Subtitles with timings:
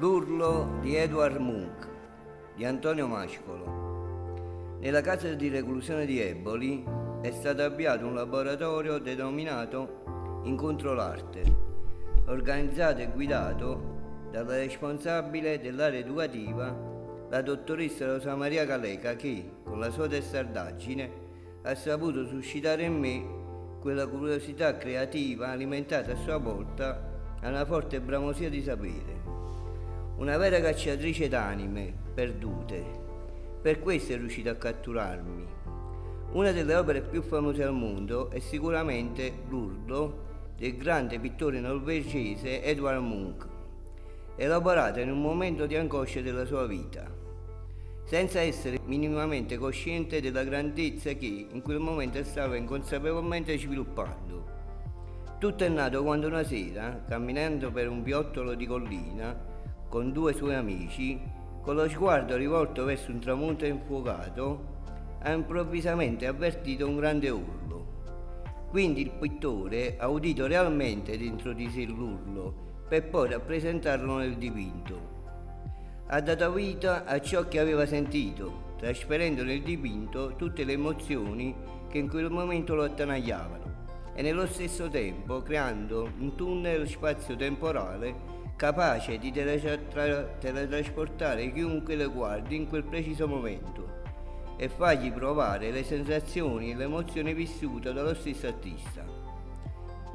[0.00, 1.88] L'urlo di Edward Munch
[2.54, 4.76] di Antonio Mascolo.
[4.78, 6.84] Nella casa di reclusione di Eboli
[7.20, 11.42] è stato avviato un laboratorio denominato Incontro l'Arte,
[12.26, 16.72] organizzato e guidato dalla responsabile dell'area educativa,
[17.28, 21.10] la dottoressa Rosa Maria Caleca, che, con la sua testardaggine,
[21.62, 23.26] ha saputo suscitare in me
[23.80, 29.37] quella curiosità creativa alimentata a sua volta da una forte bramosia di sapere.
[30.18, 32.84] Una vera cacciatrice d'anime perdute.
[33.62, 35.46] Per questo è riuscita a catturarmi.
[36.32, 40.26] Una delle opere più famose al mondo è sicuramente l'Urlo
[40.56, 43.46] del grande pittore norvegese Edvard Munch,
[44.34, 47.18] elaborata in un momento di angoscia della sua vita
[48.08, 54.46] senza essere minimamente cosciente della grandezza che in quel momento stava inconsapevolmente sviluppando.
[55.38, 59.57] Tutto è nato quando una sera, camminando per un viottolo di collina,
[59.88, 61.20] con due suoi amici,
[61.60, 64.76] con lo sguardo rivolto verso un tramonto infuocato,
[65.20, 67.86] ha improvvisamente avvertito un grande urlo.
[68.70, 75.16] Quindi il pittore ha udito realmente dentro di sé l'urlo per poi rappresentarlo nel dipinto
[76.10, 81.54] ha dato vita a ciò che aveva sentito, trasferendo nel dipinto tutte le emozioni
[81.90, 83.76] che in quel momento lo attanagliavano
[84.14, 92.66] e nello stesso tempo creando un tunnel spazio-temporale capace di teletrasportare chiunque lo guardi in
[92.66, 94.02] quel preciso momento
[94.56, 99.04] e fargli provare le sensazioni e le emozioni vissute dallo stesso artista.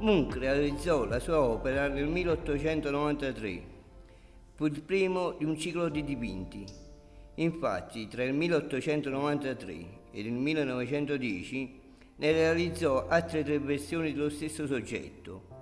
[0.00, 3.62] Munch realizzò la sua opera nel 1893
[4.56, 6.64] Fu il primo di un ciclo di dipinti.
[7.36, 9.72] Infatti, tra il 1893
[10.10, 11.80] e il 1910
[12.16, 15.61] ne realizzò altre tre versioni dello stesso soggetto.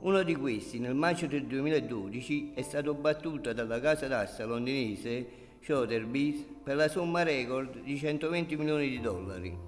[0.00, 5.26] Uno di questi, nel maggio del 2012, è stato battuto dalla casa d'asta londinese
[5.60, 9.58] Sotheby's per la somma record di 120 milioni di dollari.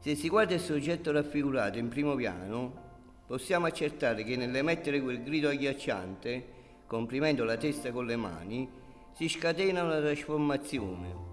[0.00, 2.86] Se si guarda il soggetto raffigurato in primo piano,
[3.24, 6.56] possiamo accertare che nell'emettere quel grido agghiacciante
[6.88, 8.68] comprimendo la testa con le mani,
[9.12, 11.26] si scatena una trasformazione.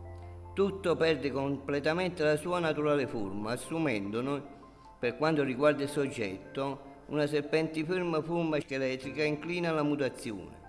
[0.54, 4.54] Tutto perde completamente la sua naturale forma, assumendo,
[5.00, 10.64] per quanto riguarda il soggetto, una serpentiforme forma scheletrica inclina alla mutazione,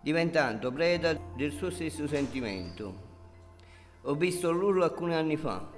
[0.00, 3.04] diventando preda del suo stesso sentimento.
[4.02, 5.74] Ho visto l'urlo alcuni anni fa.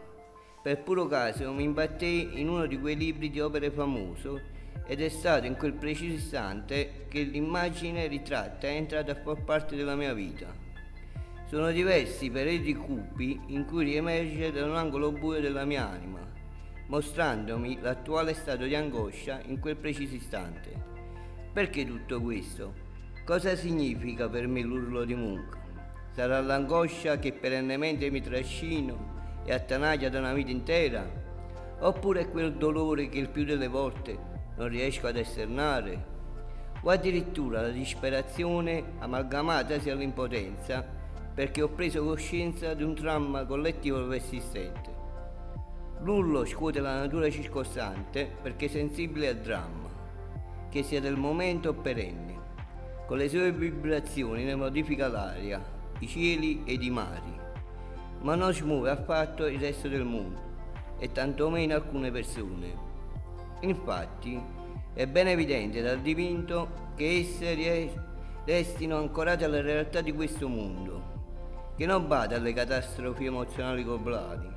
[0.63, 4.57] Per puro caso mi imbattei in uno di quei libri di opere famose
[4.87, 9.77] ed è stato in quel preciso istante che l'immagine ritratta è entrata a far parte
[9.77, 10.47] della mia vita.
[11.47, 16.21] Sono diversi i periodi cupi in cui riemerge da un angolo buio della mia anima,
[16.89, 20.71] mostrandomi l'attuale stato di angoscia in quel preciso istante.
[21.53, 22.87] Perché tutto questo?
[23.25, 25.57] Cosa significa per me l'urlo di Munch?
[26.13, 31.07] Sarà l'angoscia che perennemente mi trascino e attanaglia da una vita intera?
[31.81, 34.19] Oppure quel dolore che il più delle volte
[34.57, 36.17] non riesco ad esternare,
[36.81, 40.97] o addirittura la disperazione amalgamatasi all'impotenza
[41.35, 44.98] perché ho preso coscienza di un dramma collettivo persistente.
[46.03, 49.89] L'urlo scuote la natura circostante perché è sensibile al dramma,
[50.71, 52.37] che sia del momento o perenne.
[53.07, 55.63] Con le sue vibrazioni ne modifica l'aria,
[55.99, 57.33] i cieli ed i mari,
[58.21, 60.47] ma non smuove affatto il resto del mondo
[60.99, 62.87] e tantomeno alcune persone
[63.61, 64.41] Infatti
[64.95, 67.91] è ben evidente dal dipinto che esse
[68.45, 74.49] restino ancorate alla realtà di questo mondo, che non bada alle catastrofi emozionali globali.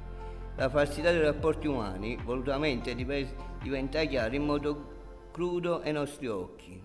[0.58, 6.82] La falsità dei rapporti umani volutamente diventa chiara in modo crudo ai nostri occhi.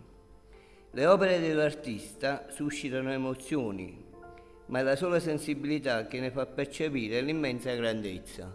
[0.93, 4.04] Le opere dell'artista suscitano emozioni,
[4.66, 8.54] ma è la sola sensibilità che ne fa percepire l'immensa grandezza.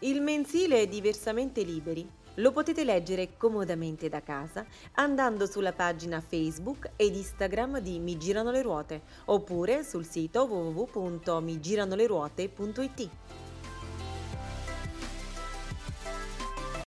[0.00, 2.10] Il mensile è diversamente liberi.
[2.38, 8.50] Lo potete leggere comodamente da casa andando sulla pagina Facebook ed Instagram di Mi Girano
[8.50, 13.10] le Ruote oppure sul sito www.migiranoleruote.it.